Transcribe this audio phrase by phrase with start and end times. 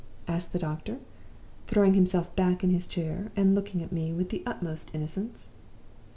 [0.27, 0.97] asked the doctor,
[1.67, 5.51] throwing himself back in his chair, and looking at me with the utmost innocence.